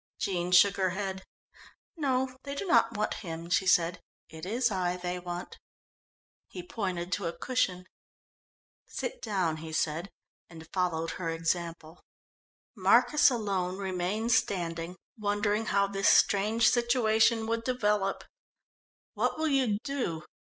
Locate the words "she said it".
3.51-4.47